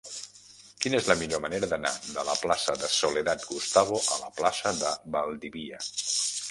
Quina 0.85 0.97
és 0.99 1.09
la 1.09 1.15
millor 1.19 1.43
manera 1.43 1.69
d'anar 1.73 1.91
de 2.15 2.25
la 2.31 2.37
plaça 2.47 2.77
de 2.85 2.91
Soledad 2.95 3.47
Gustavo 3.53 4.01
a 4.17 4.19
la 4.25 4.35
plaça 4.43 4.77
de 4.83 4.97
Valdivia? 5.19 5.87